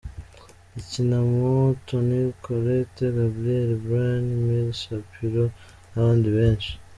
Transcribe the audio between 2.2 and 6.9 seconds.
Colette, Gabriel Byrne, Milly Shapiro n’abandi benshi.